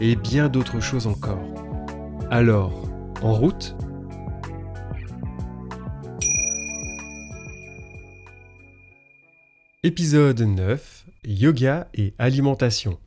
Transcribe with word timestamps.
et 0.00 0.16
bien 0.16 0.48
d'autres 0.48 0.80
choses 0.80 1.06
encore. 1.06 1.42
Alors, 2.30 2.88
en 3.22 3.34
route? 3.34 3.76
Épisode 9.82 10.40
9 10.40 11.06
Yoga 11.24 11.88
et 11.94 12.14
alimentation. 12.18 12.98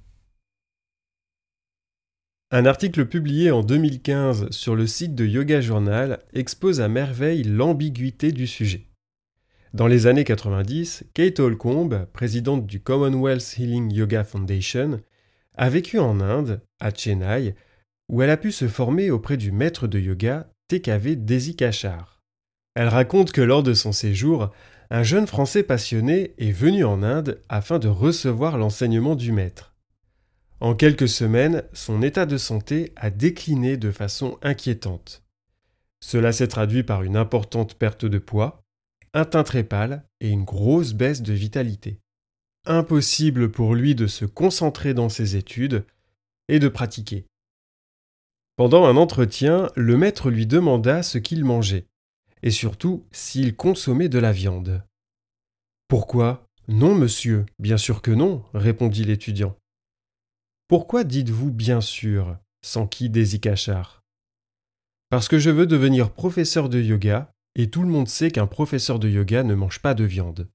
Un 2.52 2.66
article 2.68 3.08
publié 3.08 3.50
en 3.50 3.64
2015 3.64 4.52
sur 4.52 4.76
le 4.76 4.86
site 4.86 5.16
de 5.16 5.26
Yoga 5.26 5.62
Journal 5.62 6.20
expose 6.34 6.82
à 6.82 6.88
merveille 6.88 7.44
l'ambiguïté 7.44 8.32
du 8.32 8.46
sujet. 8.46 8.88
Dans 9.74 9.88
les 9.88 10.06
années 10.06 10.24
90, 10.24 11.06
Kate 11.16 11.40
Holcomb, 11.40 12.06
présidente 12.14 12.68
du 12.68 12.80
Commonwealth 12.80 13.56
Healing 13.58 13.92
Yoga 13.92 14.24
Foundation, 14.24 15.02
a 15.56 15.70
vécu 15.70 16.00
en 16.00 16.20
Inde, 16.20 16.62
à 16.80 16.94
Chennai, 16.94 17.56
où 18.10 18.22
elle 18.22 18.30
a 18.30 18.38
pu 18.38 18.52
se 18.52 18.68
former 18.68 19.12
auprès 19.12 19.38
du 19.38 19.52
maître 19.52 19.88
de 19.88 20.00
yoga 20.00 20.50
TKV 20.68 21.16
Desi 21.16 21.56
Kachar. 21.56 22.22
Elle 22.76 22.88
raconte 22.88 23.32
que 23.32 23.42
lors 23.42 23.64
de 23.64 23.74
son 23.74 23.92
séjour, 23.92 24.52
un 24.90 25.04
jeune 25.04 25.28
Français 25.28 25.64
passionné 25.64 26.34
est 26.38 26.52
venu 26.52 26.84
en 26.84 27.04
Inde 27.04 27.42
afin 27.50 27.80
de 27.80 27.88
recevoir 27.88 28.58
l'enseignement 28.58 29.16
du 29.16 29.32
maître. 29.32 29.76
En 30.60 30.76
quelques 30.76 31.10
semaines, 31.10 31.64
son 31.74 32.02
état 32.02 32.26
de 32.26 32.38
santé 32.38 32.94
a 32.96 33.10
décliné 33.10 33.78
de 33.78 33.92
façon 33.92 34.38
inquiétante. 34.42 35.24
Cela 36.00 36.32
s'est 36.32 36.48
traduit 36.48 36.84
par 36.84 37.04
une 37.04 37.18
importante 37.18 37.76
perte 37.76 38.06
de 38.06 38.18
poids, 38.18 38.62
un 39.14 39.26
teint 39.26 39.44
très 39.44 39.64
pâle 39.64 40.04
et 40.20 40.30
une 40.30 40.44
grosse 40.44 40.94
baisse 40.94 41.22
de 41.22 41.34
vitalité. 41.34 42.00
Impossible 42.66 43.52
pour 43.52 43.76
lui 43.76 43.94
de 43.94 44.08
se 44.08 44.24
concentrer 44.24 44.94
dans 44.94 45.10
ses 45.10 45.36
études 45.36 45.86
et 46.48 46.60
de 46.60 46.70
pratiquer. 46.70 47.26
Pendant 48.56 48.86
un 48.86 48.96
entretien, 48.96 49.70
le 49.76 49.98
maître 49.98 50.30
lui 50.30 50.48
demanda 50.48 51.04
ce 51.04 51.18
qu'il 51.18 51.44
mangeait, 51.44 51.88
et 52.42 52.52
surtout 52.52 53.06
s'il 53.12 53.56
consommait 53.56 54.08
de 54.08 54.20
la 54.20 54.32
viande. 54.32 54.82
Pourquoi? 55.90 56.48
Non, 56.70 56.96
monsieur, 56.96 57.46
bien 57.60 57.78
sûr 57.78 58.02
que 58.02 58.12
non, 58.12 58.46
répondit 58.54 59.04
l'étudiant. 59.04 59.58
Pourquoi 60.70 61.04
dites-vous 61.04 61.52
bien 61.52 61.82
sûr 61.82 62.38
s'enquit 62.62 63.12
Cachard? 63.42 64.02
Parce 65.10 65.28
que 65.28 65.38
je 65.38 65.50
veux 65.50 65.68
devenir 65.68 66.14
professeur 66.14 66.70
de 66.70 66.80
yoga 66.80 67.30
et 67.56 67.70
tout 67.70 67.82
le 67.82 67.90
monde 67.90 68.08
sait 68.08 68.32
qu'un 68.32 68.48
professeur 68.48 69.00
de 69.00 69.10
yoga 69.10 69.44
ne 69.44 69.54
mange 69.54 69.80
pas 69.80 69.94
de 69.94 70.06
viande. 70.06 70.48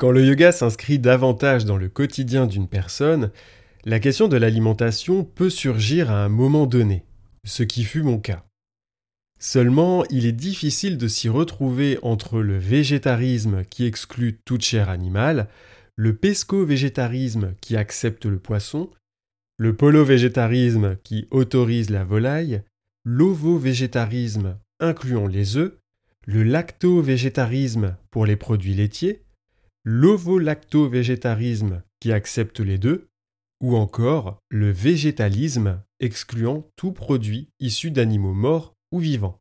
Quand 0.00 0.12
le 0.12 0.24
yoga 0.24 0.50
s'inscrit 0.50 0.98
davantage 0.98 1.66
dans 1.66 1.76
le 1.76 1.90
quotidien 1.90 2.46
d'une 2.46 2.68
personne, 2.68 3.30
la 3.84 4.00
question 4.00 4.28
de 4.28 4.38
l'alimentation 4.38 5.24
peut 5.24 5.50
surgir 5.50 6.10
à 6.10 6.24
un 6.24 6.30
moment 6.30 6.64
donné, 6.64 7.04
ce 7.44 7.64
qui 7.64 7.84
fut 7.84 8.02
mon 8.02 8.18
cas. 8.18 8.46
Seulement, 9.38 10.06
il 10.06 10.24
est 10.24 10.32
difficile 10.32 10.96
de 10.96 11.06
s'y 11.06 11.28
retrouver 11.28 11.98
entre 12.00 12.40
le 12.40 12.56
végétarisme 12.56 13.62
qui 13.66 13.84
exclut 13.84 14.40
toute 14.46 14.62
chair 14.62 14.88
animale, 14.88 15.48
le 15.96 16.16
pesco-végétarisme 16.16 17.52
qui 17.60 17.76
accepte 17.76 18.24
le 18.24 18.38
poisson, 18.38 18.88
le 19.58 19.76
polo-végétarisme 19.76 20.96
qui 21.04 21.28
autorise 21.30 21.90
la 21.90 22.04
volaille, 22.04 22.62
l'ovo-végétarisme 23.04 24.56
incluant 24.80 25.26
les 25.26 25.58
œufs, 25.58 25.74
le 26.24 26.42
lacto-végétarisme 26.42 27.98
pour 28.10 28.24
les 28.24 28.36
produits 28.36 28.72
laitiers, 28.72 29.24
l'ovo-lacto-végétarisme 29.84 31.82
qui 32.00 32.12
accepte 32.12 32.60
les 32.60 32.78
deux, 32.78 33.08
ou 33.60 33.76
encore 33.76 34.38
le 34.48 34.70
végétalisme 34.70 35.82
excluant 36.00 36.66
tout 36.76 36.92
produit 36.92 37.50
issu 37.60 37.90
d'animaux 37.90 38.34
morts 38.34 38.74
ou 38.92 38.98
vivants. 38.98 39.38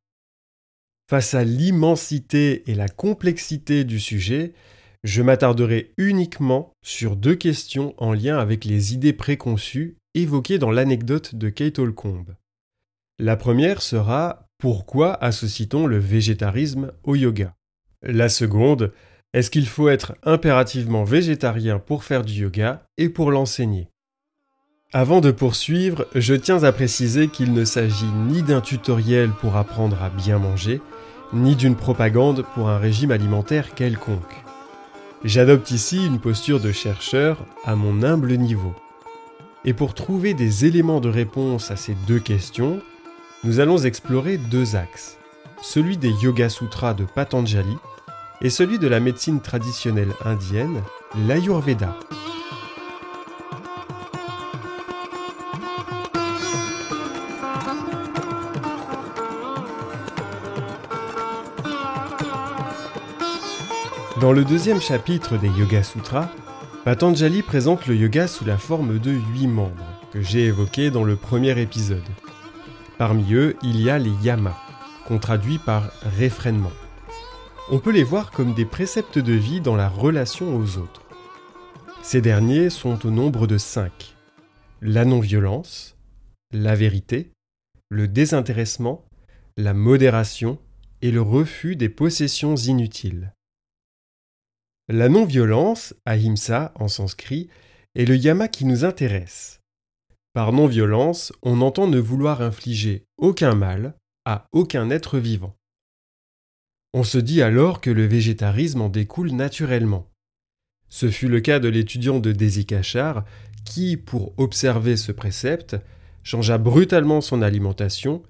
Face 1.09 1.33
à 1.33 1.43
l'immensité 1.43 2.69
et 2.69 2.75
la 2.75 2.87
complexité 2.87 3.83
du 3.83 3.99
sujet, 3.99 4.53
je 5.03 5.21
m'attarderai 5.21 5.93
uniquement 5.97 6.73
sur 6.83 7.15
deux 7.15 7.35
questions 7.35 7.95
en 7.97 8.13
lien 8.13 8.37
avec 8.37 8.65
les 8.65 8.93
idées 8.93 9.13
préconçues 9.13 9.97
évoquées 10.13 10.59
dans 10.59 10.71
l'anecdote 10.71 11.35
de 11.35 11.49
Kate 11.49 11.79
Holcomb. 11.79 12.25
La 13.17 13.37
première 13.37 13.81
sera 13.81 14.45
pourquoi 14.57 15.13
associe-t-on 15.23 15.87
le 15.87 15.97
végétarisme 15.97 16.91
au 17.03 17.15
yoga? 17.15 17.55
La 18.01 18.29
seconde, 18.29 18.93
est-ce 19.33 19.51
qu'il 19.51 19.67
faut 19.67 19.89
être 19.89 20.15
impérativement 20.23 21.03
végétarien 21.03 21.77
pour 21.77 22.03
faire 22.03 22.23
du 22.23 22.33
yoga 22.33 22.83
et 22.97 23.09
pour 23.09 23.31
l'enseigner? 23.31 23.89
Avant 24.91 25.21
de 25.21 25.29
poursuivre, 25.29 26.07
je 26.15 26.33
tiens 26.33 26.63
à 26.63 26.71
préciser 26.71 27.27
qu'il 27.27 27.53
ne 27.53 27.63
s'agit 27.63 28.09
ni 28.27 28.41
d'un 28.41 28.59
tutoriel 28.59 29.29
pour 29.29 29.55
apprendre 29.55 30.01
à 30.01 30.09
bien 30.09 30.39
manger, 30.39 30.81
ni 31.31 31.55
d'une 31.55 31.75
propagande 31.75 32.43
pour 32.55 32.69
un 32.69 32.79
régime 32.79 33.11
alimentaire 33.11 33.75
quelconque. 33.75 34.43
J'adopte 35.23 35.69
ici 35.69 36.03
une 36.03 36.19
posture 36.19 36.59
de 36.59 36.71
chercheur 36.71 37.45
à 37.65 37.75
mon 37.75 38.01
humble 38.01 38.33
niveau. 38.33 38.73
Et 39.63 39.73
pour 39.73 39.93
trouver 39.93 40.33
des 40.33 40.65
éléments 40.65 41.01
de 41.01 41.09
réponse 41.09 41.69
à 41.69 41.75
ces 41.75 41.93
deux 42.07 42.19
questions, 42.19 42.81
nous 43.43 43.59
allons 43.59 43.77
explorer 43.77 44.37
deux 44.37 44.75
axes, 44.75 45.19
celui 45.61 45.97
des 45.97 46.11
Yoga 46.23 46.49
Sutras 46.49 46.95
de 46.95 47.03
Patanjali 47.03 47.77
et 48.41 48.49
celui 48.49 48.79
de 48.79 48.87
la 48.87 48.99
médecine 48.99 49.41
traditionnelle 49.41 50.13
indienne, 50.23 50.81
l'Ayurveda. 51.27 51.95
Dans 64.21 64.33
le 64.33 64.43
deuxième 64.43 64.81
chapitre 64.81 65.37
des 65.37 65.47
Yoga 65.47 65.81
Sutras, 65.81 66.29
Patanjali 66.83 67.41
présente 67.41 67.87
le 67.87 67.95
yoga 67.95 68.27
sous 68.27 68.43
la 68.43 68.57
forme 68.57 68.99
de 68.99 69.11
huit 69.11 69.47
membres, 69.47 69.71
que 70.11 70.21
j'ai 70.21 70.45
évoqués 70.45 70.91
dans 70.91 71.05
le 71.05 71.15
premier 71.15 71.57
épisode. 71.61 72.03
Parmi 72.97 73.33
eux, 73.33 73.55
il 73.63 73.79
y 73.81 73.89
a 73.89 73.97
les 73.97 74.11
yamas, 74.21 74.57
qu'on 75.07 75.19
traduit 75.19 75.57
par 75.57 75.83
réfrénement. 76.17 76.71
On 77.71 77.77
peut 77.77 77.91
les 77.91 78.03
voir 78.03 78.31
comme 78.31 78.55
des 78.55 78.65
préceptes 78.65 79.19
de 79.19 79.33
vie 79.33 79.61
dans 79.61 79.75
la 79.75 79.89
relation 79.89 80.57
aux 80.57 80.77
autres. 80.77 81.03
Ces 82.01 82.19
derniers 82.19 82.71
sont 82.71 83.05
au 83.05 83.11
nombre 83.11 83.45
de 83.45 83.59
cinq. 83.59 84.15
La 84.81 85.05
non-violence, 85.05 85.95
la 86.51 86.73
vérité, 86.73 87.29
le 87.89 88.07
désintéressement, 88.07 89.05
la 89.55 89.75
modération 89.75 90.57
et 91.03 91.11
le 91.11 91.21
refus 91.21 91.75
des 91.75 91.89
possessions 91.89 92.55
inutiles. 92.55 93.33
La 94.87 95.07
non-violence, 95.07 95.93
ahimsa 96.05 96.71
en 96.73 96.87
sanskrit, 96.87 97.49
est 97.93 98.05
le 98.05 98.15
yama 98.15 98.47
qui 98.47 98.65
nous 98.65 98.83
intéresse. 98.83 99.59
Par 100.33 100.53
non-violence, 100.53 101.33
on 101.43 101.61
entend 101.61 101.85
ne 101.85 101.99
vouloir 101.99 102.41
infliger 102.41 103.05
aucun 103.17 103.53
mal 103.53 103.93
à 104.25 104.47
aucun 104.53 104.89
être 104.89 105.19
vivant. 105.19 105.58
On 106.93 107.03
se 107.03 107.17
dit 107.17 107.41
alors 107.41 107.81
que 107.81 107.89
le 107.89 108.05
végétarisme 108.05 108.81
en 108.81 108.89
découle 108.89 109.31
naturellement. 109.31 110.09
Ce 110.87 111.11
fut 111.11 111.27
le 111.27 111.39
cas 111.39 111.59
de 111.59 111.67
l'étudiant 111.67 112.19
de 112.19 112.31
Desi 112.31 112.65
Kachar 112.65 113.25
qui, 113.63 113.95
pour 113.95 114.33
observer 114.37 114.97
ce 114.97 115.11
précepte, 115.11 115.77
changea 116.23 116.57
brutalement 116.57 117.21
son 117.21 117.41
alimentation 117.41 118.23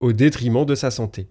au 0.00 0.12
détriment 0.12 0.66
de 0.66 0.74
sa 0.74 0.90
santé. 0.90 1.30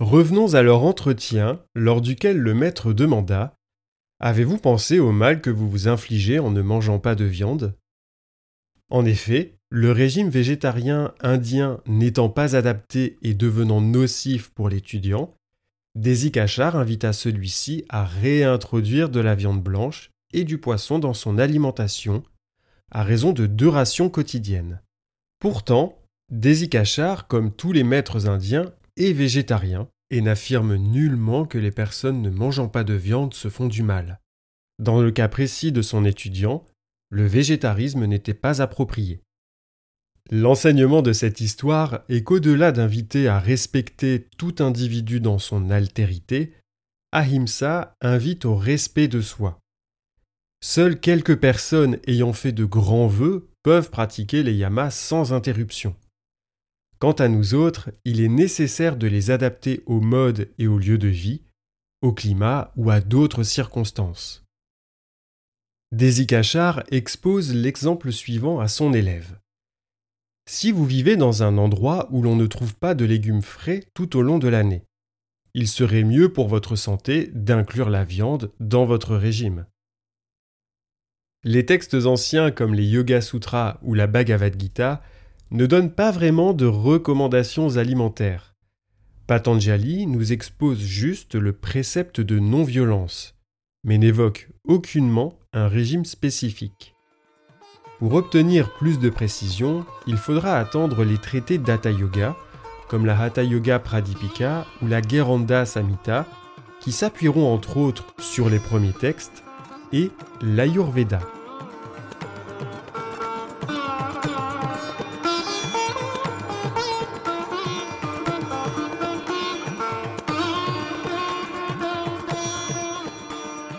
Revenons 0.00 0.54
à 0.54 0.62
leur 0.62 0.82
entretien 0.82 1.64
lors 1.74 2.00
duquel 2.00 2.38
le 2.38 2.52
maître 2.52 2.92
demanda 2.92 3.54
Avez-vous 4.20 4.58
pensé 4.58 4.98
au 4.98 5.12
mal 5.12 5.40
que 5.40 5.50
vous 5.50 5.70
vous 5.70 5.88
infligez 5.88 6.38
en 6.38 6.50
ne 6.50 6.62
mangeant 6.62 6.98
pas 6.98 7.14
de 7.14 7.24
viande? 7.24 7.74
En 8.90 9.04
effet, 9.04 9.56
le 9.70 9.92
régime 9.92 10.28
végétarien 10.28 11.14
indien 11.20 11.80
n'étant 11.86 12.28
pas 12.28 12.54
adapté 12.54 13.18
et 13.22 13.34
devenant 13.34 13.80
nocif 13.80 14.50
pour 14.50 14.68
l'étudiant, 14.68 15.30
Desi 15.94 16.32
Kachar 16.32 16.76
invita 16.76 17.12
celui-ci 17.12 17.84
à 17.88 18.04
réintroduire 18.04 19.08
de 19.08 19.20
la 19.20 19.34
viande 19.34 19.62
blanche 19.62 20.10
et 20.32 20.44
du 20.44 20.58
poisson 20.58 20.98
dans 20.98 21.14
son 21.14 21.38
alimentation 21.38 22.24
à 22.90 23.02
raison 23.02 23.32
de 23.32 23.46
deux 23.46 23.68
rations 23.68 24.08
quotidiennes. 24.08 24.80
Pourtant, 25.38 25.98
Desikachar, 26.30 27.26
comme 27.26 27.52
tous 27.52 27.72
les 27.72 27.84
maîtres 27.84 28.28
indiens, 28.28 28.72
est 28.96 29.12
végétarien 29.12 29.88
et 30.10 30.20
n'affirme 30.20 30.76
nullement 30.76 31.44
que 31.44 31.58
les 31.58 31.70
personnes 31.70 32.22
ne 32.22 32.30
mangeant 32.30 32.68
pas 32.68 32.84
de 32.84 32.94
viande 32.94 33.34
se 33.34 33.48
font 33.48 33.66
du 33.66 33.82
mal. 33.82 34.20
Dans 34.78 35.00
le 35.00 35.10
cas 35.10 35.28
précis 35.28 35.70
de 35.70 35.82
son 35.82 36.04
étudiant, 36.04 36.64
le 37.10 37.26
végétarisme 37.26 38.06
n'était 38.06 38.34
pas 38.34 38.62
approprié. 38.62 39.20
L'enseignement 40.30 41.02
de 41.02 41.12
cette 41.12 41.40
histoire 41.40 42.00
est 42.08 42.22
qu'au-delà 42.22 42.72
d'inviter 42.72 43.28
à 43.28 43.38
respecter 43.38 44.26
tout 44.38 44.54
individu 44.58 45.20
dans 45.20 45.38
son 45.38 45.70
altérité, 45.70 46.54
Ahimsa 47.12 47.94
invite 48.00 48.44
au 48.46 48.56
respect 48.56 49.06
de 49.06 49.20
soi. 49.20 49.60
Seules 50.62 50.98
quelques 50.98 51.38
personnes 51.38 51.98
ayant 52.06 52.32
fait 52.32 52.52
de 52.52 52.64
grands 52.64 53.06
vœux 53.06 53.50
peuvent 53.62 53.90
pratiquer 53.90 54.42
les 54.42 54.54
yamas 54.54 54.90
sans 54.90 55.34
interruption. 55.34 55.94
Quant 56.98 57.12
à 57.12 57.28
nous 57.28 57.54
autres, 57.54 57.90
il 58.06 58.22
est 58.22 58.28
nécessaire 58.28 58.96
de 58.96 59.06
les 59.06 59.30
adapter 59.30 59.82
au 59.84 60.00
mode 60.00 60.48
et 60.58 60.66
au 60.66 60.78
lieu 60.78 60.96
de 60.96 61.08
vie, 61.08 61.42
au 62.00 62.14
climat 62.14 62.72
ou 62.76 62.90
à 62.90 63.00
d'autres 63.00 63.42
circonstances. 63.42 64.42
Desikachar 65.92 66.82
expose 66.90 67.54
l'exemple 67.54 68.10
suivant 68.10 68.58
à 68.58 68.68
son 68.68 68.94
élève. 68.94 69.38
Si 70.46 70.72
vous 70.72 70.84
vivez 70.84 71.16
dans 71.16 71.42
un 71.42 71.56
endroit 71.56 72.08
où 72.10 72.22
l'on 72.22 72.36
ne 72.36 72.46
trouve 72.46 72.74
pas 72.74 72.94
de 72.94 73.04
légumes 73.04 73.42
frais 73.42 73.84
tout 73.94 74.16
au 74.16 74.22
long 74.22 74.38
de 74.38 74.48
l'année, 74.48 74.82
il 75.54 75.68
serait 75.68 76.04
mieux 76.04 76.32
pour 76.32 76.48
votre 76.48 76.76
santé 76.76 77.30
d'inclure 77.32 77.88
la 77.88 78.04
viande 78.04 78.52
dans 78.60 78.84
votre 78.84 79.16
régime. 79.16 79.66
Les 81.44 81.64
textes 81.64 81.94
anciens 81.94 82.50
comme 82.50 82.74
les 82.74 82.84
Yoga 82.84 83.20
Sutras 83.20 83.78
ou 83.82 83.94
la 83.94 84.06
Bhagavad 84.06 84.60
Gita 84.60 85.02
ne 85.50 85.66
donnent 85.66 85.92
pas 85.92 86.10
vraiment 86.10 86.52
de 86.52 86.66
recommandations 86.66 87.76
alimentaires. 87.76 88.54
Patanjali 89.26 90.06
nous 90.06 90.32
expose 90.32 90.80
juste 90.80 91.34
le 91.34 91.52
précepte 91.52 92.20
de 92.20 92.38
non-violence, 92.38 93.34
mais 93.84 93.96
n'évoque 93.96 94.48
aucunement 94.66 95.38
un 95.52 95.68
régime 95.68 96.04
spécifique. 96.04 96.93
Pour 98.00 98.14
obtenir 98.14 98.70
plus 98.70 98.98
de 98.98 99.08
précision, 99.08 99.86
il 100.06 100.16
faudra 100.16 100.58
attendre 100.58 101.04
les 101.04 101.16
traités 101.16 101.58
d'Hatha 101.58 101.90
Yoga, 101.90 102.34
comme 102.88 103.06
la 103.06 103.18
Hatha 103.18 103.42
Yoga 103.44 103.78
Pradipika 103.78 104.66
ou 104.82 104.88
la 104.88 105.00
Geranda 105.00 105.64
Samhita, 105.64 106.26
qui 106.80 106.92
s'appuieront 106.92 107.52
entre 107.52 107.76
autres 107.76 108.04
sur 108.18 108.50
les 108.50 108.58
premiers 108.58 108.92
textes, 108.92 109.44
et 109.92 110.10
l'Ayurveda. 110.42 111.20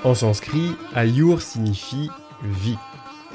En 0.06 0.14
sanskrit, 0.14 0.76
Ayur 0.94 1.42
signifie 1.42 2.10
vie 2.44 2.78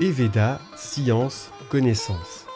et 0.00 0.10
Veda, 0.10 0.60
science, 0.76 1.50
connaissance. 1.68 2.46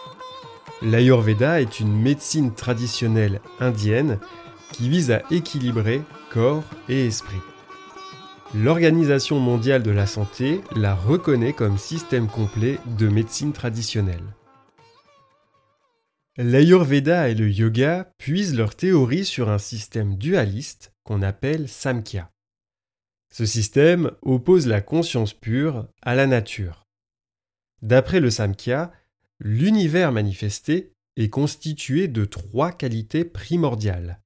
L'Ayurveda 0.82 1.60
est 1.60 1.78
une 1.78 1.94
médecine 1.94 2.54
traditionnelle 2.54 3.40
indienne 3.60 4.18
qui 4.72 4.88
vise 4.88 5.10
à 5.10 5.22
équilibrer 5.30 6.02
corps 6.30 6.64
et 6.88 7.06
esprit. 7.06 7.40
L'Organisation 8.54 9.38
mondiale 9.38 9.82
de 9.82 9.90
la 9.90 10.06
santé 10.06 10.60
la 10.74 10.94
reconnaît 10.94 11.52
comme 11.52 11.76
système 11.76 12.28
complet 12.28 12.78
de 12.98 13.08
médecine 13.08 13.52
traditionnelle. 13.52 14.34
L'Ayurveda 16.36 17.28
et 17.28 17.34
le 17.34 17.48
yoga 17.48 18.10
puisent 18.18 18.56
leur 18.56 18.74
théorie 18.74 19.24
sur 19.24 19.50
un 19.50 19.58
système 19.58 20.16
dualiste 20.16 20.92
qu'on 21.04 21.22
appelle 21.22 21.68
Samkhya. 21.68 22.30
Ce 23.32 23.46
système 23.46 24.10
oppose 24.22 24.66
la 24.66 24.80
conscience 24.80 25.32
pure 25.32 25.86
à 26.02 26.14
la 26.14 26.26
nature. 26.26 26.83
D'après 27.84 28.18
le 28.18 28.30
Samkhya, 28.30 28.90
l'univers 29.40 30.10
manifesté 30.10 30.94
est 31.16 31.28
constitué 31.28 32.08
de 32.08 32.24
trois 32.24 32.72
qualités 32.72 33.26
primordiales. 33.26 34.22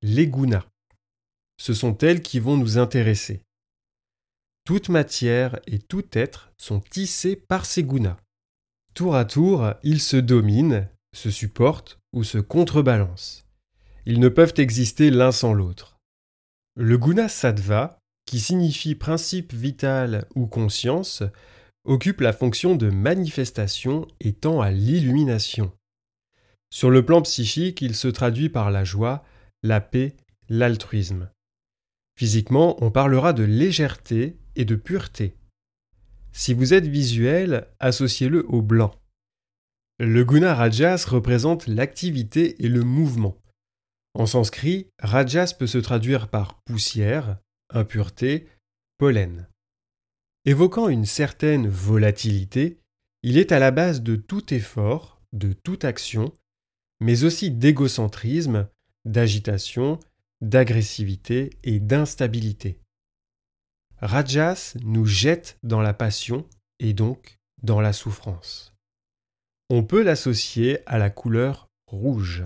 Les 0.00 0.26
gunas. 0.26 0.64
Ce 1.58 1.74
sont 1.74 1.98
elles 1.98 2.22
qui 2.22 2.40
vont 2.40 2.56
nous 2.56 2.78
intéresser. 2.78 3.42
Toute 4.64 4.88
matière 4.88 5.60
et 5.66 5.78
tout 5.78 6.06
être 6.12 6.50
sont 6.56 6.80
tissés 6.80 7.36
par 7.36 7.66
ces 7.66 7.84
gunas. 7.84 8.16
Tour 8.94 9.16
à 9.16 9.26
tour, 9.26 9.74
ils 9.82 10.00
se 10.00 10.16
dominent, 10.16 10.88
se 11.14 11.30
supportent 11.30 11.98
ou 12.14 12.24
se 12.24 12.38
contrebalancent. 12.38 13.44
Ils 14.06 14.18
ne 14.18 14.30
peuvent 14.30 14.54
exister 14.56 15.10
l'un 15.10 15.30
sans 15.30 15.52
l'autre. 15.52 15.98
Le 16.74 16.96
guna 16.96 17.28
sattva, 17.28 17.98
qui 18.24 18.40
signifie 18.40 18.94
principe 18.94 19.52
vital 19.52 20.26
ou 20.34 20.46
conscience, 20.46 21.22
occupe 21.84 22.20
la 22.20 22.32
fonction 22.32 22.76
de 22.76 22.90
manifestation 22.90 24.06
et 24.20 24.32
tend 24.32 24.60
à 24.60 24.70
l'illumination. 24.70 25.72
Sur 26.70 26.90
le 26.90 27.04
plan 27.04 27.22
psychique, 27.22 27.82
il 27.82 27.94
se 27.94 28.08
traduit 28.08 28.48
par 28.48 28.70
la 28.70 28.84
joie, 28.84 29.24
la 29.62 29.80
paix, 29.80 30.16
l'altruisme. 30.48 31.30
Physiquement, 32.16 32.82
on 32.82 32.90
parlera 32.90 33.32
de 33.32 33.44
légèreté 33.44 34.36
et 34.56 34.64
de 34.64 34.74
pureté. 34.74 35.36
Si 36.32 36.54
vous 36.54 36.74
êtes 36.74 36.86
visuel, 36.86 37.68
associez-le 37.78 38.44
au 38.48 38.62
blanc. 38.62 38.92
Le 39.98 40.24
guna 40.24 40.54
rajas 40.54 41.06
représente 41.08 41.68
l'activité 41.68 42.64
et 42.64 42.68
le 42.68 42.82
mouvement. 42.82 43.40
En 44.14 44.26
sanskrit, 44.26 44.88
rajas 45.00 45.54
peut 45.56 45.66
se 45.66 45.78
traduire 45.78 46.28
par 46.28 46.60
poussière, 46.64 47.38
impureté, 47.70 48.48
pollen. 48.98 49.48
Évoquant 50.46 50.90
une 50.90 51.06
certaine 51.06 51.68
volatilité, 51.68 52.78
il 53.22 53.38
est 53.38 53.50
à 53.50 53.58
la 53.58 53.70
base 53.70 54.02
de 54.02 54.14
tout 54.14 54.52
effort, 54.52 55.22
de 55.32 55.54
toute 55.54 55.86
action, 55.86 56.34
mais 57.00 57.24
aussi 57.24 57.50
d'égocentrisme, 57.50 58.68
d'agitation, 59.06 59.98
d'agressivité 60.42 61.48
et 61.62 61.80
d'instabilité. 61.80 62.78
Rajas 64.02 64.76
nous 64.82 65.06
jette 65.06 65.58
dans 65.62 65.80
la 65.80 65.94
passion 65.94 66.46
et 66.78 66.92
donc 66.92 67.38
dans 67.62 67.80
la 67.80 67.94
souffrance. 67.94 68.74
On 69.70 69.82
peut 69.82 70.02
l'associer 70.02 70.80
à 70.84 70.98
la 70.98 71.08
couleur 71.08 71.68
rouge. 71.86 72.44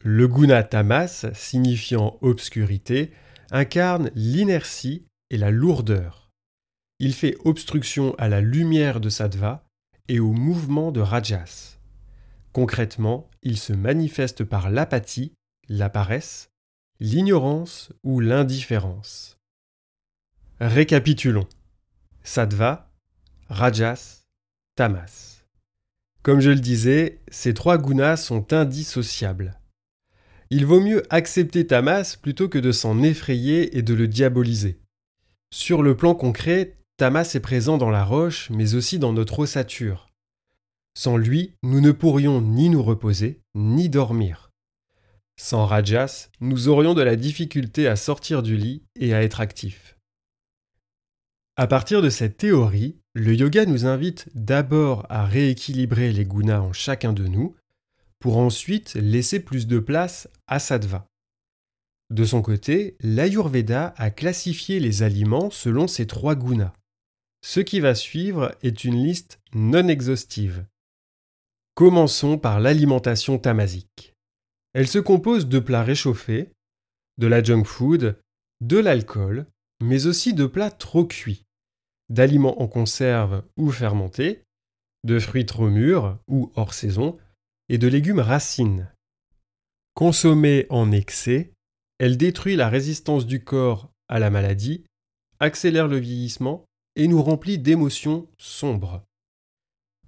Le 0.00 0.26
guna 0.28 0.62
tamas, 0.62 1.26
signifiant 1.34 2.16
obscurité, 2.22 3.12
incarne 3.50 4.10
l'inertie 4.14 5.04
et 5.28 5.36
la 5.36 5.50
lourdeur 5.50 6.21
il 6.98 7.14
fait 7.14 7.36
obstruction 7.44 8.14
à 8.18 8.28
la 8.28 8.40
lumière 8.40 9.00
de 9.00 9.08
sattva 9.08 9.64
et 10.08 10.20
au 10.20 10.32
mouvement 10.32 10.92
de 10.92 11.00
rajas. 11.00 11.78
Concrètement, 12.52 13.30
il 13.42 13.58
se 13.58 13.72
manifeste 13.72 14.44
par 14.44 14.70
l'apathie, 14.70 15.32
la 15.68 15.88
paresse, 15.88 16.50
l'ignorance 17.00 17.92
ou 18.04 18.20
l'indifférence. 18.20 19.38
Récapitulons. 20.60 21.48
Sattva, 22.22 22.92
rajas, 23.48 24.22
tamas. 24.76 25.44
Comme 26.22 26.40
je 26.40 26.50
le 26.50 26.60
disais, 26.60 27.20
ces 27.28 27.52
trois 27.54 27.78
gunas 27.78 28.16
sont 28.16 28.52
indissociables. 28.52 29.58
Il 30.50 30.66
vaut 30.66 30.80
mieux 30.80 31.02
accepter 31.10 31.66
tamas 31.66 32.16
plutôt 32.20 32.48
que 32.48 32.58
de 32.58 32.70
s'en 32.70 33.02
effrayer 33.02 33.76
et 33.76 33.82
de 33.82 33.94
le 33.94 34.06
diaboliser. 34.06 34.78
Sur 35.52 35.82
le 35.82 35.96
plan 35.96 36.14
concret, 36.14 36.76
Tamas 37.02 37.32
est 37.34 37.40
présent 37.40 37.78
dans 37.78 37.90
la 37.90 38.04
roche, 38.04 38.48
mais 38.50 38.76
aussi 38.76 39.00
dans 39.00 39.12
notre 39.12 39.40
ossature. 39.40 40.08
Sans 40.96 41.16
lui, 41.16 41.56
nous 41.64 41.80
ne 41.80 41.90
pourrions 41.90 42.40
ni 42.40 42.68
nous 42.68 42.80
reposer, 42.80 43.40
ni 43.56 43.88
dormir. 43.88 44.52
Sans 45.36 45.66
Rajas, 45.66 46.28
nous 46.38 46.68
aurions 46.68 46.94
de 46.94 47.02
la 47.02 47.16
difficulté 47.16 47.88
à 47.88 47.96
sortir 47.96 48.44
du 48.44 48.56
lit 48.56 48.84
et 48.94 49.14
à 49.14 49.24
être 49.24 49.40
actifs. 49.40 49.98
À 51.56 51.66
partir 51.66 52.02
de 52.02 52.08
cette 52.08 52.36
théorie, 52.36 53.00
le 53.14 53.34
yoga 53.34 53.66
nous 53.66 53.84
invite 53.84 54.28
d'abord 54.36 55.04
à 55.08 55.24
rééquilibrer 55.24 56.12
les 56.12 56.24
gunas 56.24 56.60
en 56.60 56.72
chacun 56.72 57.12
de 57.12 57.26
nous, 57.26 57.56
pour 58.20 58.36
ensuite 58.36 58.94
laisser 58.94 59.40
plus 59.40 59.66
de 59.66 59.80
place 59.80 60.28
à 60.46 60.60
sattva. 60.60 61.08
De 62.10 62.24
son 62.24 62.42
côté, 62.42 62.96
l'Ayurveda 63.00 63.92
a 63.96 64.12
classifié 64.12 64.78
les 64.78 65.02
aliments 65.02 65.50
selon 65.50 65.88
ces 65.88 66.06
trois 66.06 66.36
gunas. 66.36 66.72
Ce 67.44 67.58
qui 67.60 67.80
va 67.80 67.94
suivre 67.96 68.56
est 68.62 68.84
une 68.84 69.02
liste 69.02 69.40
non 69.52 69.88
exhaustive. 69.88 70.64
Commençons 71.74 72.38
par 72.38 72.60
l'alimentation 72.60 73.38
tamasique. 73.38 74.14
Elle 74.74 74.86
se 74.86 75.00
compose 75.00 75.48
de 75.48 75.58
plats 75.58 75.82
réchauffés, 75.82 76.52
de 77.18 77.26
la 77.26 77.42
junk 77.42 77.64
food, 77.64 78.16
de 78.60 78.78
l'alcool, 78.78 79.46
mais 79.82 80.06
aussi 80.06 80.34
de 80.34 80.46
plats 80.46 80.70
trop 80.70 81.04
cuits, 81.04 81.44
d'aliments 82.08 82.62
en 82.62 82.68
conserve 82.68 83.42
ou 83.56 83.70
fermentés, 83.70 84.44
de 85.02 85.18
fruits 85.18 85.46
trop 85.46 85.68
mûrs 85.68 86.18
ou 86.28 86.52
hors 86.54 86.74
saison, 86.74 87.18
et 87.68 87.76
de 87.76 87.88
légumes 87.88 88.20
racines. 88.20 88.88
Consommée 89.94 90.66
en 90.70 90.92
excès, 90.92 91.52
elle 91.98 92.16
détruit 92.16 92.54
la 92.54 92.68
résistance 92.68 93.26
du 93.26 93.42
corps 93.42 93.90
à 94.08 94.20
la 94.20 94.30
maladie, 94.30 94.84
accélère 95.40 95.88
le 95.88 95.98
vieillissement 95.98 96.64
et 96.96 97.08
nous 97.08 97.22
remplit 97.22 97.58
d'émotions 97.58 98.26
sombres. 98.38 99.02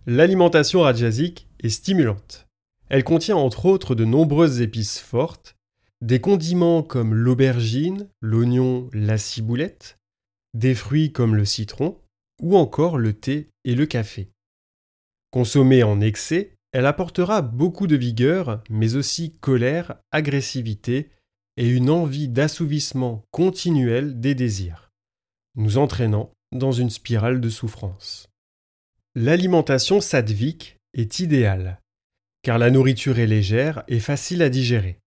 L'alimentation 0.07 0.83
rajasique 0.83 1.49
est 1.63 1.71
stimulante. 1.71 2.47
Elle 2.89 3.05
contient 3.05 3.37
entre 3.37 3.67
autres 3.67 3.95
de 3.95 4.05
nombreuses 4.05 4.61
épices 4.61 5.01
fortes, 5.01 5.57
des 6.03 6.21
condiments 6.21 6.83
comme 6.83 7.15
l'aubergine, 7.15 8.09
l'oignon, 8.21 8.91
la 8.93 9.17
ciboulette, 9.17 9.99
des 10.53 10.75
fruits 10.75 11.13
comme 11.13 11.35
le 11.35 11.47
citron, 11.47 11.99
ou 12.43 12.57
encore 12.57 12.99
le 12.99 13.15
thé 13.15 13.49
et 13.65 13.75
le 13.75 13.87
café. 13.87 14.29
Consommée 15.31 15.83
en 15.83 16.01
excès, 16.01 16.55
elle 16.73 16.87
apportera 16.87 17.41
beaucoup 17.41 17.87
de 17.87 17.97
vigueur, 17.97 18.63
mais 18.69 18.97
aussi 18.97 19.33
colère, 19.41 19.97
agressivité 20.11 21.11
et 21.57 21.69
une 21.69 21.89
envie 21.89 22.29
d'assouvissement 22.29 23.23
continuel 23.31 24.21
des 24.21 24.35
désirs, 24.35 24.91
nous 25.55 25.79
entraînant 25.79 26.33
dans 26.55 26.73
une 26.73 26.91
spirale 26.91 27.41
de 27.41 27.51
souffrance. 27.51 28.29
L'alimentation 29.15 30.01
sadvique 30.01 30.77
est 30.95 31.19
idéale, 31.19 31.81
car 32.43 32.59
la 32.59 32.71
nourriture 32.71 33.19
est 33.19 33.27
légère 33.27 33.85
et 33.89 34.01
facile 34.01 34.43
à 34.43 34.49
digérer. 34.49 34.99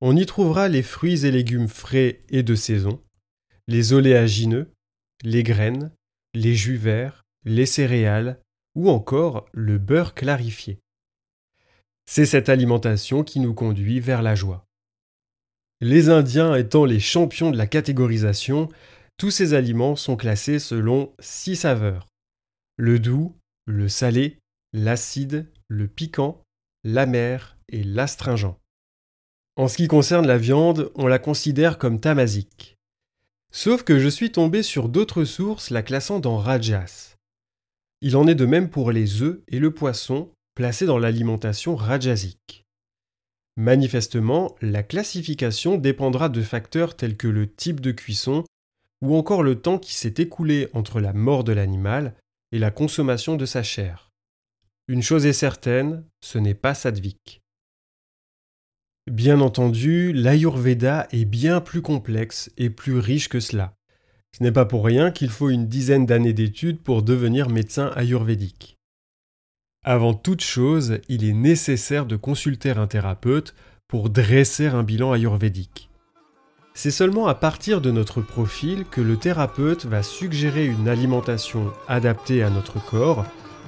On 0.00 0.16
y 0.16 0.26
trouvera 0.26 0.68
les 0.68 0.82
fruits 0.82 1.26
et 1.26 1.30
légumes 1.30 1.68
frais 1.68 2.20
et 2.28 2.42
de 2.42 2.54
saison, 2.54 3.02
les 3.66 3.92
oléagineux, 3.92 4.70
les 5.24 5.42
graines, 5.42 5.90
les 6.34 6.54
jus 6.54 6.76
verts, 6.76 7.24
les 7.44 7.66
céréales 7.66 8.40
ou 8.74 8.90
encore 8.90 9.46
le 9.52 9.78
beurre 9.78 10.14
clarifié. 10.14 10.78
C'est 12.06 12.26
cette 12.26 12.48
alimentation 12.48 13.24
qui 13.24 13.40
nous 13.40 13.54
conduit 13.54 14.00
vers 14.00 14.22
la 14.22 14.34
joie. 14.34 14.64
Les 15.80 16.08
Indiens 16.08 16.54
étant 16.54 16.84
les 16.84 17.00
champions 17.00 17.50
de 17.50 17.56
la 17.56 17.66
catégorisation, 17.66 18.68
tous 19.18 19.32
ces 19.32 19.52
aliments 19.52 19.96
sont 19.96 20.16
classés 20.16 20.60
selon 20.60 21.12
six 21.18 21.56
saveurs. 21.56 22.06
Le 22.76 23.00
doux, 23.00 23.36
le 23.66 23.88
salé, 23.88 24.38
l'acide, 24.72 25.50
le 25.66 25.88
piquant, 25.88 26.42
l'amer 26.84 27.58
et 27.68 27.82
l'astringent. 27.82 28.56
En 29.56 29.66
ce 29.66 29.76
qui 29.76 29.88
concerne 29.88 30.26
la 30.26 30.38
viande, 30.38 30.92
on 30.94 31.08
la 31.08 31.18
considère 31.18 31.78
comme 31.78 31.98
tamasique. 31.98 32.76
Sauf 33.52 33.82
que 33.82 33.98
je 33.98 34.08
suis 34.08 34.30
tombé 34.30 34.62
sur 34.62 34.88
d'autres 34.88 35.24
sources 35.24 35.70
la 35.70 35.82
classant 35.82 36.20
dans 36.20 36.38
rajas. 36.38 37.16
Il 38.00 38.16
en 38.16 38.28
est 38.28 38.36
de 38.36 38.46
même 38.46 38.70
pour 38.70 38.92
les 38.92 39.22
œufs 39.22 39.40
et 39.48 39.58
le 39.58 39.74
poisson, 39.74 40.30
placés 40.54 40.86
dans 40.86 40.98
l'alimentation 40.98 41.74
rajasique. 41.74 42.64
Manifestement, 43.56 44.54
la 44.60 44.84
classification 44.84 45.76
dépendra 45.76 46.28
de 46.28 46.42
facteurs 46.42 46.94
tels 46.94 47.16
que 47.16 47.26
le 47.26 47.52
type 47.52 47.80
de 47.80 47.90
cuisson 47.90 48.44
ou 49.00 49.16
encore 49.16 49.42
le 49.42 49.60
temps 49.60 49.78
qui 49.78 49.94
s'est 49.94 50.14
écoulé 50.18 50.68
entre 50.72 51.00
la 51.00 51.12
mort 51.12 51.44
de 51.44 51.52
l'animal 51.52 52.14
et 52.52 52.58
la 52.58 52.70
consommation 52.70 53.36
de 53.36 53.46
sa 53.46 53.62
chair. 53.62 54.10
Une 54.88 55.02
chose 55.02 55.26
est 55.26 55.32
certaine, 55.32 56.04
ce 56.22 56.38
n'est 56.38 56.54
pas 56.54 56.74
sadvik. 56.74 57.42
Bien 59.10 59.40
entendu, 59.40 60.12
l'Ayurveda 60.12 61.08
est 61.12 61.24
bien 61.24 61.60
plus 61.60 61.82
complexe 61.82 62.50
et 62.58 62.70
plus 62.70 62.98
riche 62.98 63.28
que 63.28 63.40
cela. 63.40 63.74
Ce 64.36 64.42
n'est 64.42 64.52
pas 64.52 64.66
pour 64.66 64.84
rien 64.84 65.10
qu'il 65.10 65.30
faut 65.30 65.50
une 65.50 65.66
dizaine 65.66 66.06
d'années 66.06 66.34
d'études 66.34 66.80
pour 66.80 67.02
devenir 67.02 67.48
médecin 67.48 67.90
ayurvédique. 67.96 68.76
Avant 69.84 70.12
toute 70.12 70.42
chose, 70.42 71.00
il 71.08 71.24
est 71.24 71.32
nécessaire 71.32 72.04
de 72.04 72.16
consulter 72.16 72.70
un 72.70 72.86
thérapeute 72.86 73.54
pour 73.88 74.10
dresser 74.10 74.66
un 74.66 74.82
bilan 74.82 75.12
ayurvédique. 75.12 75.87
C'est 76.80 76.92
seulement 76.92 77.26
à 77.26 77.34
partir 77.34 77.80
de 77.80 77.90
notre 77.90 78.20
profil 78.20 78.84
que 78.88 79.00
le 79.00 79.16
thérapeute 79.16 79.84
va 79.86 80.04
suggérer 80.04 80.64
une 80.64 80.86
alimentation 80.86 81.72
adaptée 81.88 82.44
à 82.44 82.50
notre 82.50 82.78
corps, 82.80 83.24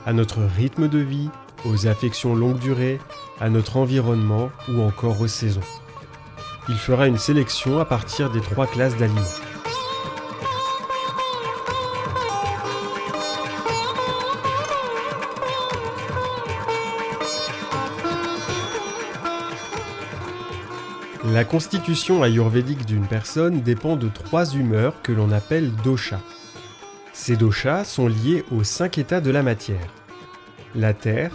à 0.06 0.12
notre 0.12 0.38
rythme 0.56 0.86
de 0.86 1.00
vie, 1.00 1.28
aux 1.64 1.88
affections 1.88 2.36
longue 2.36 2.60
durée, 2.60 3.00
à 3.40 3.50
notre 3.50 3.78
environnement 3.78 4.52
ou 4.68 4.80
encore 4.80 5.20
aux 5.20 5.26
saisons. 5.26 5.60
Il 6.68 6.76
fera 6.76 7.08
une 7.08 7.18
sélection 7.18 7.80
à 7.80 7.84
partir 7.84 8.30
des 8.30 8.40
trois 8.40 8.68
classes 8.68 8.96
d'aliments. 8.96 9.49
La 21.32 21.44
constitution 21.44 22.24
ayurvédique 22.24 22.86
d'une 22.86 23.06
personne 23.06 23.60
dépend 23.60 23.96
de 23.96 24.08
trois 24.08 24.52
humeurs 24.52 25.00
que 25.00 25.12
l'on 25.12 25.30
appelle 25.30 25.70
dosha. 25.84 26.20
Ces 27.12 27.36
doshas 27.36 27.84
sont 27.84 28.08
liés 28.08 28.44
aux 28.50 28.64
cinq 28.64 28.98
états 28.98 29.20
de 29.20 29.30
la 29.30 29.44
matière. 29.44 29.94
La 30.74 30.92
terre, 30.92 31.32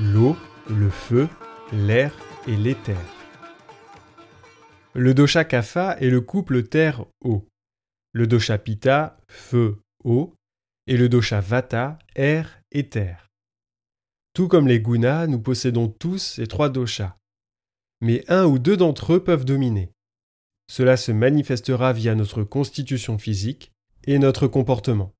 l'eau, 0.00 0.38
le 0.70 0.88
feu, 0.88 1.28
l'air 1.70 2.14
et 2.48 2.56
l'éther. 2.56 2.96
Le 4.94 5.12
dosha 5.12 5.44
kapha 5.44 5.98
est 6.00 6.08
le 6.08 6.22
couple 6.22 6.62
terre-eau. 6.62 7.46
Le 8.12 8.26
dosha 8.26 8.56
pitta, 8.56 9.18
feu-eau, 9.28 10.34
et 10.86 10.96
le 10.96 11.10
dosha 11.10 11.42
vata, 11.42 11.98
air 12.14 12.58
et 12.72 12.88
terre. 12.88 13.28
Tout 14.32 14.48
comme 14.48 14.66
les 14.66 14.80
gunas, 14.80 15.26
nous 15.26 15.40
possédons 15.40 15.88
tous 15.88 16.18
ces 16.18 16.46
trois 16.46 16.70
doshas. 16.70 17.16
Mais 18.00 18.24
un 18.28 18.44
ou 18.46 18.58
deux 18.58 18.76
d'entre 18.76 19.14
eux 19.14 19.24
peuvent 19.24 19.44
dominer. 19.44 19.90
Cela 20.68 20.96
se 20.96 21.12
manifestera 21.12 21.92
via 21.92 22.14
notre 22.14 22.42
constitution 22.42 23.18
physique 23.18 23.72
et 24.06 24.18
notre 24.18 24.46
comportement. 24.46 25.12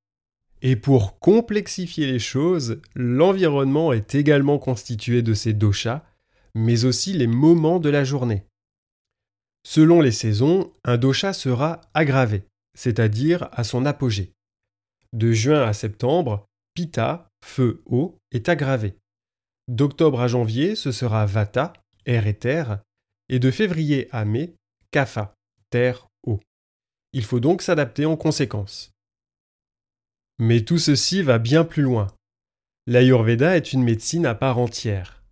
Et 0.62 0.76
pour 0.76 1.18
complexifier 1.18 2.06
les 2.06 2.18
choses, 2.18 2.80
l'environnement 2.95 3.92
est 3.92 4.14
également 4.14 4.59
constitué 4.59 5.23
de 5.23 5.35
ces 5.35 5.52
doshas, 5.52 6.04
mais 6.54 6.85
aussi 6.85 7.12
les 7.12 7.26
moments 7.26 7.78
de 7.78 7.90
la 7.90 8.04
journée. 8.04 8.45
Selon 9.64 10.00
les 10.00 10.12
saisons, 10.12 10.73
un 10.85 10.97
dosha 10.97 11.33
sera 11.33 11.80
aggravé, 11.92 12.45
c'est-à-dire 12.75 13.49
à 13.52 13.64
son 13.64 13.85
apogée. 13.85 14.33
De 15.12 15.33
juin 15.33 15.62
à 15.62 15.73
septembre, 15.73 16.47
Pitta, 16.75 17.28
feu 17.45 17.83
eau, 17.87 18.18
est 18.33 18.49
aggravé. 18.49 18.97
D'octobre 19.68 20.21
à 20.21 20.28
janvier, 20.28 20.76
ce 20.76 20.92
sera 20.92 21.26
Vata, 21.26 21.73
air 22.06 22.26
et 22.26 22.34
terre, 22.34 22.80
et 23.28 23.38
de 23.38 23.50
février 23.50 24.08
à 24.12 24.25
mai, 24.25 24.54
Kapha, 24.90 25.34
terre, 25.70 26.08
eau. 26.26 26.40
Il 27.12 27.25
faut 27.25 27.40
donc 27.40 27.62
s'adapter 27.62 28.06
en 28.06 28.16
conséquence. 28.16 28.92
Mais 30.38 30.60
tout 30.60 30.78
ceci 30.78 31.22
va 31.22 31.38
bien 31.38 31.64
plus 31.64 31.82
loin. 31.82 32.08
L'Ayurveda 32.86 33.56
est 33.56 33.72
une 33.72 33.82
médecine 33.82 34.26
à 34.26 34.34
part 34.34 34.58
entière. 34.58 35.22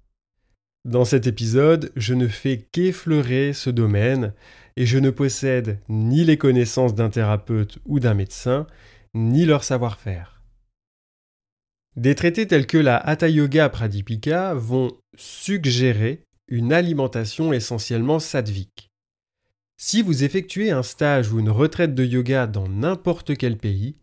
Dans 0.85 1.05
cet 1.05 1.27
épisode, 1.27 1.93
je 1.97 2.15
ne 2.15 2.29
fais 2.29 2.67
qu'effleurer 2.73 3.53
ce 3.53 3.71
domaine 3.71 4.35
et 4.77 4.87
je 4.87 4.99
ne 4.99 5.11
possède 5.11 5.79
ni 5.89 6.25
les 6.25 6.37
connaissances 6.37 6.95
d'un 6.95 7.11
thérapeute 7.11 7.79
ou 7.87 8.01
d'un 8.01 8.15
médecin, 8.15 8.67
ni 9.15 9.45
leur 9.45 9.65
savoir-faire. 9.65 10.43
Des 11.97 12.17
traités 12.17 12.47
tels 12.47 12.67
que 12.67 12.77
la 12.77 12.97
Hatha 12.97 13.29
Yoga 13.29 13.69
Pradipika 13.69 14.53
vont 14.55 14.91
suggérer 15.17 16.25
une 16.49 16.73
alimentation 16.73 17.53
essentiellement 17.53 18.19
sadvique. 18.19 18.91
Si 19.77 20.03
vous 20.03 20.25
effectuez 20.25 20.71
un 20.71 20.83
stage 20.83 21.33
ou 21.33 21.41
une 21.41 21.51
retraite 21.51 21.95
de 21.95 22.05
yoga 22.05 22.47
dans 22.47 22.69
n'importe 22.69 23.37
quel 23.37 23.59
pays, 23.59 23.97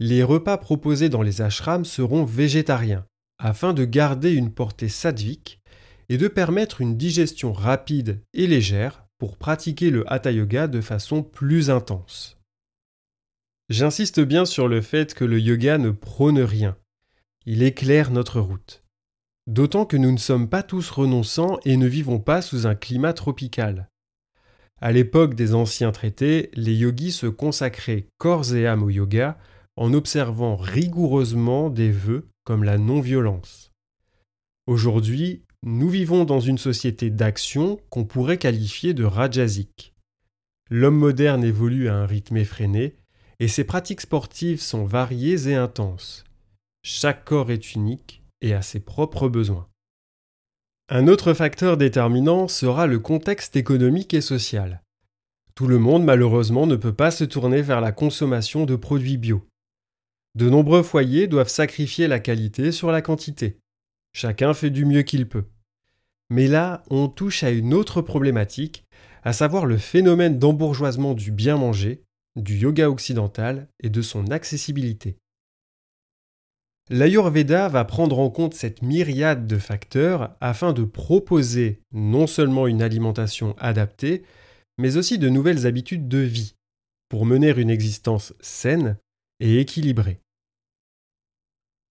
les 0.00 0.22
repas 0.22 0.58
proposés 0.58 1.08
dans 1.08 1.22
les 1.22 1.40
ashrams 1.40 1.84
seront 1.84 2.24
végétariens, 2.24 3.06
afin 3.38 3.72
de 3.72 3.84
garder 3.84 4.32
une 4.32 4.52
portée 4.52 4.88
sadvique 4.88 5.60
et 6.08 6.18
de 6.18 6.28
permettre 6.28 6.80
une 6.80 6.96
digestion 6.96 7.52
rapide 7.52 8.20
et 8.32 8.46
légère 8.46 9.06
pour 9.18 9.36
pratiquer 9.36 9.90
le 9.90 10.10
hatha 10.12 10.32
yoga 10.32 10.66
de 10.66 10.80
façon 10.80 11.22
plus 11.22 11.70
intense. 11.70 12.38
J'insiste 13.70 14.20
bien 14.20 14.44
sur 14.44 14.68
le 14.68 14.82
fait 14.82 15.14
que 15.14 15.24
le 15.24 15.40
yoga 15.40 15.78
ne 15.78 15.90
prône 15.90 16.40
rien, 16.40 16.76
il 17.46 17.62
éclaire 17.62 18.10
notre 18.10 18.40
route. 18.40 18.83
D'autant 19.46 19.84
que 19.84 19.96
nous 19.98 20.10
ne 20.10 20.18
sommes 20.18 20.48
pas 20.48 20.62
tous 20.62 20.90
renonçants 20.90 21.58
et 21.64 21.76
ne 21.76 21.86
vivons 21.86 22.18
pas 22.18 22.40
sous 22.40 22.66
un 22.66 22.74
climat 22.74 23.12
tropical. 23.12 23.90
À 24.80 24.90
l'époque 24.90 25.34
des 25.34 25.54
anciens 25.54 25.92
traités, 25.92 26.50
les 26.54 26.74
yogis 26.74 27.12
se 27.12 27.26
consacraient 27.26 28.08
corps 28.18 28.54
et 28.54 28.66
âme 28.66 28.82
au 28.82 28.90
yoga 28.90 29.38
en 29.76 29.92
observant 29.92 30.56
rigoureusement 30.56 31.68
des 31.68 31.90
vœux 31.90 32.28
comme 32.44 32.64
la 32.64 32.78
non-violence. 32.78 33.70
Aujourd'hui, 34.66 35.44
nous 35.62 35.88
vivons 35.88 36.24
dans 36.24 36.40
une 36.40 36.58
société 36.58 37.10
d'action 37.10 37.78
qu'on 37.90 38.04
pourrait 38.04 38.38
qualifier 38.38 38.94
de 38.94 39.04
rajasique. 39.04 39.94
L'homme 40.70 40.96
moderne 40.96 41.44
évolue 41.44 41.88
à 41.88 41.96
un 41.96 42.06
rythme 42.06 42.38
effréné 42.38 42.96
et 43.40 43.48
ces 43.48 43.64
pratiques 43.64 44.00
sportives 44.00 44.60
sont 44.60 44.86
variées 44.86 45.48
et 45.48 45.54
intenses. 45.54 46.24
Chaque 46.82 47.24
corps 47.24 47.50
est 47.50 47.74
unique 47.74 48.23
et 48.44 48.52
a 48.52 48.62
ses 48.62 48.78
propres 48.78 49.28
besoins. 49.28 49.68
Un 50.90 51.08
autre 51.08 51.32
facteur 51.32 51.78
déterminant 51.78 52.46
sera 52.46 52.86
le 52.86 52.98
contexte 52.98 53.56
économique 53.56 54.12
et 54.12 54.20
social. 54.20 54.82
Tout 55.54 55.66
le 55.66 55.78
monde 55.78 56.04
malheureusement 56.04 56.66
ne 56.66 56.76
peut 56.76 56.92
pas 56.92 57.10
se 57.10 57.24
tourner 57.24 57.62
vers 57.62 57.80
la 57.80 57.90
consommation 57.90 58.66
de 58.66 58.76
produits 58.76 59.16
bio. 59.16 59.48
De 60.34 60.50
nombreux 60.50 60.82
foyers 60.82 61.26
doivent 61.26 61.48
sacrifier 61.48 62.06
la 62.06 62.20
qualité 62.20 62.70
sur 62.70 62.92
la 62.92 63.00
quantité. 63.00 63.56
Chacun 64.12 64.52
fait 64.52 64.70
du 64.70 64.84
mieux 64.84 65.02
qu'il 65.02 65.26
peut. 65.26 65.46
Mais 66.28 66.46
là, 66.46 66.82
on 66.90 67.08
touche 67.08 67.44
à 67.44 67.50
une 67.50 67.72
autre 67.72 68.02
problématique, 68.02 68.84
à 69.22 69.32
savoir 69.32 69.64
le 69.64 69.78
phénomène 69.78 70.38
d'embourgeoisement 70.38 71.14
du 71.14 71.30
bien 71.30 71.56
manger, 71.56 72.02
du 72.36 72.58
yoga 72.58 72.90
occidental 72.90 73.68
et 73.80 73.88
de 73.88 74.02
son 74.02 74.30
accessibilité. 74.30 75.16
L'Ayurveda 76.90 77.68
va 77.68 77.84
prendre 77.84 78.18
en 78.18 78.28
compte 78.28 78.52
cette 78.52 78.82
myriade 78.82 79.46
de 79.46 79.56
facteurs 79.56 80.36
afin 80.40 80.74
de 80.74 80.84
proposer 80.84 81.80
non 81.92 82.26
seulement 82.26 82.66
une 82.66 82.82
alimentation 82.82 83.54
adaptée, 83.58 84.22
mais 84.76 84.98
aussi 84.98 85.18
de 85.18 85.30
nouvelles 85.30 85.66
habitudes 85.66 86.08
de 86.08 86.18
vie, 86.18 86.56
pour 87.08 87.24
mener 87.24 87.50
une 87.56 87.70
existence 87.70 88.34
saine 88.40 88.98
et 89.40 89.60
équilibrée. 89.60 90.20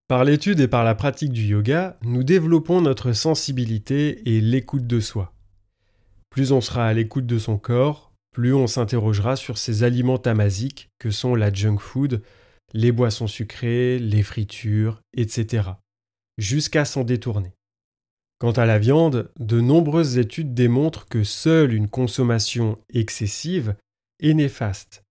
Par 0.07 0.25
l'étude 0.25 0.59
et 0.59 0.67
par 0.67 0.83
la 0.83 0.93
pratique 0.93 1.31
du 1.31 1.43
yoga, 1.43 1.97
nous 2.03 2.23
développons 2.23 2.81
notre 2.81 3.13
sensibilité 3.13 4.29
et 4.29 4.41
l'écoute 4.41 4.85
de 4.85 4.99
soi. 4.99 5.33
Plus 6.29 6.51
on 6.51 6.61
sera 6.61 6.85
à 6.85 6.93
l'écoute 6.93 7.25
de 7.25 7.39
son 7.39 7.57
corps, 7.57 8.13
plus 8.31 8.53
on 8.53 8.67
s'interrogera 8.67 9.35
sur 9.37 9.57
ces 9.57 9.83
aliments 9.83 10.19
tamasiques 10.19 10.89
que 10.99 11.09
sont 11.09 11.33
la 11.33 11.51
junk 11.51 11.77
food, 11.79 12.21
les 12.73 12.91
boissons 12.91 13.27
sucrées, 13.27 13.99
les 13.99 14.23
fritures, 14.23 15.01
etc., 15.15 15.69
jusqu'à 16.37 16.85
s'en 16.85 17.03
détourner. 17.03 17.53
Quant 18.39 18.51
à 18.51 18.65
la 18.65 18.79
viande, 18.79 19.31
de 19.39 19.61
nombreuses 19.61 20.17
études 20.17 20.53
démontrent 20.53 21.07
que 21.07 21.23
seule 21.23 21.73
une 21.73 21.87
consommation 21.87 22.77
excessive 22.93 23.75
est 24.19 24.33
néfaste. 24.33 25.03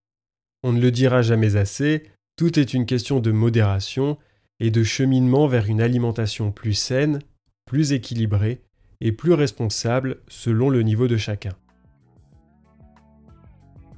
On 0.62 0.72
ne 0.72 0.80
le 0.80 0.90
dira 0.90 1.22
jamais 1.22 1.56
assez, 1.56 2.04
tout 2.36 2.58
est 2.58 2.74
une 2.74 2.86
question 2.86 3.20
de 3.20 3.30
modération 3.30 4.18
et 4.60 4.70
de 4.70 4.82
cheminement 4.82 5.46
vers 5.46 5.66
une 5.66 5.80
alimentation 5.80 6.52
plus 6.52 6.74
saine, 6.74 7.20
plus 7.66 7.92
équilibrée 7.92 8.60
et 9.00 9.12
plus 9.12 9.32
responsable 9.32 10.18
selon 10.28 10.68
le 10.68 10.82
niveau 10.82 11.08
de 11.08 11.16
chacun. 11.16 11.56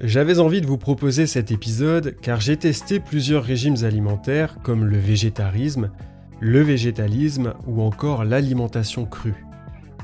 J'avais 0.01 0.41
envie 0.41 0.61
de 0.61 0.67
vous 0.67 0.77
proposer 0.77 1.27
cet 1.27 1.53
épisode 1.53 2.17
car 2.21 2.41
j'ai 2.41 2.57
testé 2.57 2.99
plusieurs 2.99 3.45
régimes 3.45 3.85
alimentaires 3.85 4.57
comme 4.63 4.85
le 4.85 4.99
végétarisme, 4.99 5.93
le 6.41 6.63
végétalisme 6.63 7.55
ou 7.69 7.81
encore 7.81 8.25
l'alimentation 8.25 9.07
crue, 9.07 9.45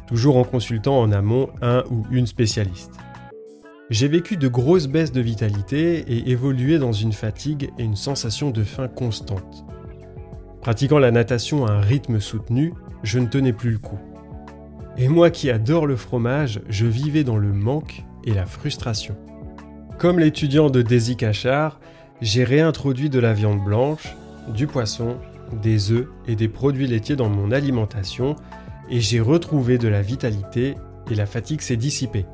toujours 0.07 0.37
en 0.37 0.45
consultant 0.45 1.01
en 1.01 1.11
amont 1.11 1.49
un 1.61 1.83
ou 1.91 2.05
une 2.13 2.29
spécialiste. 2.29 2.93
J'ai 3.91 4.07
vécu 4.07 4.37
de 4.37 4.47
grosses 4.47 4.87
baisses 4.87 5.11
de 5.11 5.21
vitalité 5.21 6.05
et 6.07 6.31
évolué 6.31 6.79
dans 6.79 6.93
une 6.93 7.13
fatigue 7.13 7.73
et 7.77 7.83
une 7.83 7.97
sensation 7.97 8.51
de 8.51 8.63
faim 8.63 8.87
constante. 8.87 9.65
Pratiquant 10.61 11.01
la 11.01 11.11
natation 11.11 11.67
à 11.67 11.73
un 11.73 11.81
rythme 11.81 12.21
soutenu, 12.21 12.75
je 13.03 13.19
ne 13.19 13.27
tenais 13.27 13.53
plus 13.53 13.73
le 13.73 13.79
coup. 13.79 13.99
Et 14.97 15.09
moi 15.09 15.31
qui 15.31 15.51
adore 15.51 15.87
le 15.87 15.97
fromage, 15.97 16.61
je 16.69 16.87
vivais 16.87 17.25
dans 17.25 17.39
le 17.39 17.53
manque 17.53 18.05
et 18.25 18.35
la 18.35 18.47
frustration. 18.47 19.17
Comme 20.01 20.19
l'étudiant 20.19 20.71
de 20.71 20.81
Desi 20.81 21.15
Cachard, 21.15 21.79
j'ai 22.23 22.43
réintroduit 22.43 23.11
de 23.11 23.19
la 23.19 23.35
viande 23.35 23.63
blanche, 23.63 24.17
du 24.49 24.67
poisson, 24.67 25.19
des 25.61 25.93
œufs 25.93 26.07
et 26.27 26.37
des 26.37 26.49
produits 26.49 26.87
laitiers 26.87 27.17
dans 27.17 27.29
mon 27.29 27.51
alimentation 27.51 28.35
et 28.89 28.99
j'ai 29.01 29.21
retrouvé 29.21 29.77
de 29.77 29.89
la 29.89 30.01
vitalité 30.01 30.75
et 31.11 31.15
la 31.15 31.27
fatigue 31.27 31.61
s'est 31.61 31.77
dissipée. 31.77 32.25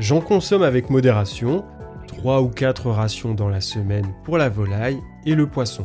J'en 0.00 0.20
consomme 0.20 0.64
avec 0.64 0.90
modération, 0.90 1.64
3 2.08 2.42
ou 2.42 2.48
4 2.48 2.90
rations 2.90 3.34
dans 3.34 3.48
la 3.48 3.60
semaine 3.60 4.12
pour 4.24 4.36
la 4.36 4.48
volaille 4.48 4.98
et 5.26 5.36
le 5.36 5.46
poisson. 5.46 5.84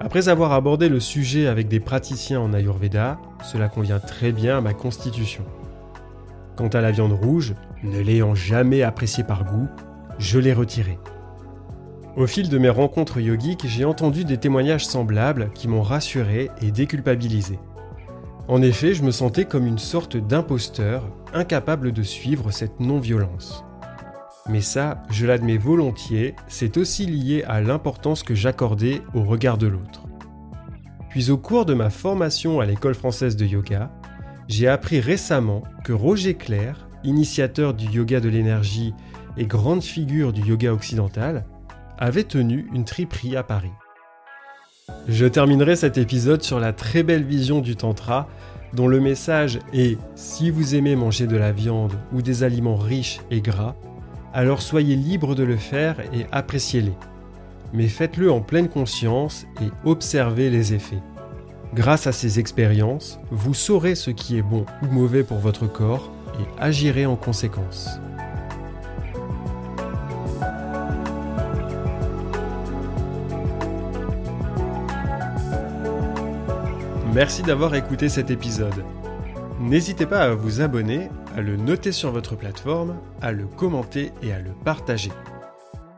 Après 0.00 0.28
avoir 0.28 0.52
abordé 0.52 0.90
le 0.90 1.00
sujet 1.00 1.46
avec 1.46 1.66
des 1.66 1.80
praticiens 1.80 2.42
en 2.42 2.52
Ayurveda, 2.52 3.18
cela 3.42 3.70
convient 3.70 4.00
très 4.00 4.32
bien 4.32 4.58
à 4.58 4.60
ma 4.60 4.74
constitution. 4.74 5.46
Quant 6.56 6.68
à 6.68 6.80
la 6.80 6.90
viande 6.90 7.12
rouge, 7.12 7.54
ne 7.82 8.00
l'ayant 8.00 8.34
jamais 8.34 8.82
appréciée 8.82 9.24
par 9.24 9.44
goût, 9.44 9.68
je 10.18 10.38
l'ai 10.38 10.54
retirée. 10.54 10.98
Au 12.16 12.26
fil 12.26 12.48
de 12.48 12.56
mes 12.56 12.70
rencontres 12.70 13.20
yogiques, 13.20 13.66
j'ai 13.66 13.84
entendu 13.84 14.24
des 14.24 14.38
témoignages 14.38 14.86
semblables 14.86 15.50
qui 15.54 15.68
m'ont 15.68 15.82
rassuré 15.82 16.50
et 16.62 16.70
déculpabilisé. 16.70 17.58
En 18.48 18.62
effet, 18.62 18.94
je 18.94 19.02
me 19.02 19.10
sentais 19.10 19.44
comme 19.44 19.66
une 19.66 19.78
sorte 19.78 20.16
d'imposteur, 20.16 21.10
incapable 21.34 21.92
de 21.92 22.02
suivre 22.02 22.50
cette 22.50 22.80
non-violence. 22.80 23.64
Mais 24.48 24.62
ça, 24.62 25.02
je 25.10 25.26
l'admets 25.26 25.58
volontiers, 25.58 26.36
c'est 26.48 26.78
aussi 26.78 27.04
lié 27.04 27.44
à 27.46 27.60
l'importance 27.60 28.22
que 28.22 28.34
j'accordais 28.34 29.02
au 29.12 29.24
regard 29.24 29.58
de 29.58 29.66
l'autre. 29.66 30.04
Puis 31.10 31.30
au 31.30 31.36
cours 31.36 31.66
de 31.66 31.74
ma 31.74 31.90
formation 31.90 32.60
à 32.60 32.66
l'école 32.66 32.94
française 32.94 33.36
de 33.36 33.44
yoga, 33.44 33.90
j'ai 34.48 34.68
appris 34.68 35.00
récemment 35.00 35.62
que 35.84 35.92
Roger 35.92 36.34
Clair, 36.34 36.88
initiateur 37.04 37.74
du 37.74 37.86
yoga 37.86 38.20
de 38.20 38.28
l'énergie 38.28 38.94
et 39.36 39.46
grande 39.46 39.82
figure 39.82 40.32
du 40.32 40.42
yoga 40.42 40.72
occidental, 40.72 41.44
avait 41.98 42.24
tenu 42.24 42.68
une 42.72 42.84
triperie 42.84 43.36
à 43.36 43.42
Paris. 43.42 43.72
Je 45.08 45.26
terminerai 45.26 45.76
cet 45.76 45.98
épisode 45.98 46.42
sur 46.42 46.60
la 46.60 46.72
très 46.72 47.02
belle 47.02 47.24
vision 47.24 47.60
du 47.60 47.76
Tantra, 47.76 48.28
dont 48.72 48.88
le 48.88 49.00
message 49.00 49.58
est 49.72 49.98
si 50.14 50.50
vous 50.50 50.74
aimez 50.74 50.96
manger 50.96 51.26
de 51.26 51.36
la 51.36 51.52
viande 51.52 51.94
ou 52.12 52.22
des 52.22 52.42
aliments 52.44 52.76
riches 52.76 53.20
et 53.30 53.40
gras, 53.40 53.74
alors 54.32 54.62
soyez 54.62 54.96
libre 54.96 55.34
de 55.34 55.44
le 55.44 55.56
faire 55.56 55.98
et 56.12 56.26
appréciez-les. 56.30 56.94
Mais 57.72 57.88
faites-le 57.88 58.30
en 58.30 58.40
pleine 58.40 58.68
conscience 58.68 59.46
et 59.60 59.70
observez 59.84 60.50
les 60.50 60.74
effets. 60.74 61.02
Grâce 61.74 62.06
à 62.06 62.12
ces 62.12 62.38
expériences, 62.38 63.18
vous 63.30 63.54
saurez 63.54 63.94
ce 63.94 64.10
qui 64.10 64.38
est 64.38 64.42
bon 64.42 64.64
ou 64.82 64.86
mauvais 64.86 65.24
pour 65.24 65.38
votre 65.38 65.66
corps 65.66 66.10
et 66.40 66.62
agirez 66.62 67.06
en 67.06 67.16
conséquence. 67.16 67.88
Merci 77.12 77.42
d'avoir 77.42 77.74
écouté 77.74 78.10
cet 78.10 78.30
épisode. 78.30 78.84
N'hésitez 79.58 80.04
pas 80.04 80.20
à 80.20 80.34
vous 80.34 80.60
abonner, 80.60 81.08
à 81.34 81.40
le 81.40 81.56
noter 81.56 81.90
sur 81.90 82.10
votre 82.10 82.36
plateforme, 82.36 82.98
à 83.22 83.32
le 83.32 83.46
commenter 83.46 84.12
et 84.22 84.32
à 84.32 84.38
le 84.38 84.50
partager. 84.64 85.12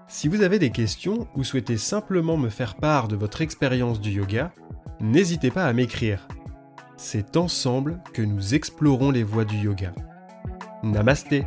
Si 0.07 0.28
vous 0.28 0.42
avez 0.42 0.61
des 0.61 0.70
questions 0.70 1.26
ou 1.35 1.42
souhaitez 1.42 1.76
simplement 1.76 2.37
me 2.37 2.48
faire 2.48 2.76
part 2.76 3.09
de 3.09 3.16
votre 3.16 3.42
expérience 3.42 4.00
du 4.00 4.11
yoga, 4.12 4.52
n'hésitez 5.00 5.50
pas 5.50 5.66
à 5.66 5.72
m'écrire. 5.72 6.28
C'est 6.96 7.37
ensemble 7.37 8.00
que 8.12 8.22
nous 8.22 8.54
explorons 8.54 9.11
les 9.11 9.22
voies 9.22 9.44
du 9.44 9.56
yoga. 9.56 9.92
Namasté 10.82 11.46